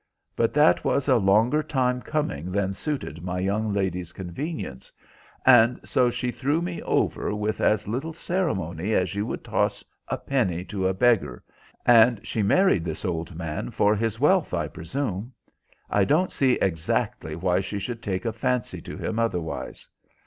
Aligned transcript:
But 0.35 0.51
that 0.53 0.83
was 0.83 1.07
a 1.07 1.17
longer 1.17 1.61
time 1.61 2.01
coming 2.01 2.51
than 2.51 2.73
suited 2.73 3.21
my 3.21 3.37
young 3.37 3.71
lady's 3.71 4.11
convenience, 4.13 4.91
and 5.45 5.79
so 5.87 6.09
she 6.09 6.31
threw 6.31 6.59
me 6.59 6.81
over 6.81 7.35
with 7.35 7.61
as 7.61 7.87
little 7.87 8.11
ceremony 8.11 8.95
as 8.95 9.13
you 9.13 9.27
would 9.27 9.43
toss 9.43 9.85
a 10.07 10.17
penny 10.17 10.63
to 10.65 10.87
a 10.87 10.93
beggar, 10.95 11.43
and 11.85 12.19
she 12.25 12.41
married 12.41 12.83
this 12.83 13.05
old 13.05 13.35
man 13.35 13.69
for 13.69 13.95
his 13.95 14.19
wealth, 14.19 14.55
I 14.55 14.67
presume. 14.69 15.33
I 15.87 16.03
don't 16.03 16.33
see 16.33 16.53
exactly 16.53 17.35
why 17.35 17.61
she 17.61 17.77
should 17.77 18.01
take 18.01 18.25
a 18.25 18.33
fancy 18.33 18.81
to 18.81 18.97
him 18.97 19.19
otherwise. 19.19 19.87